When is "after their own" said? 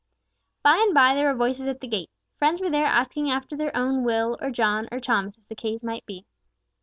3.29-4.03